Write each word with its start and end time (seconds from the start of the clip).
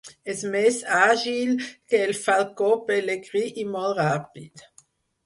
És 0.31 0.39
més 0.53 0.77
àgil 0.99 1.51
que 1.93 1.99
el 2.05 2.13
falcó 2.21 2.71
pelegrí 2.89 3.43
i 3.65 3.67
molt 3.75 3.97
ràpid. 4.07 4.65